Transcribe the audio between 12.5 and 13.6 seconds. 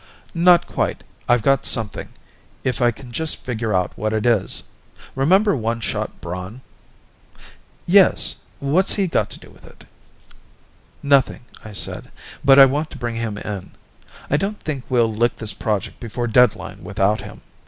I want to bring him